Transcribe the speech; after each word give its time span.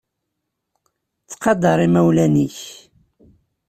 Ttqadar 1.29 1.79
imawlan-nnek. 1.85 2.55